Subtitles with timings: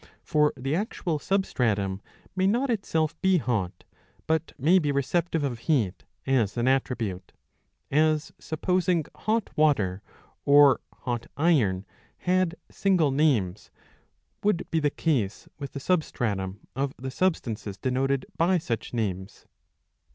[0.23, 2.01] For the actual substratum
[2.35, 3.83] may not itself be hot,
[4.25, 7.33] but may be receptive of heat as an attribute;
[7.91, 10.01] as, supposing hot water
[10.43, 11.85] or hot iron
[12.17, 13.69] had single names,
[14.41, 19.45] would be the case with the substratum of the substances denoted by such names.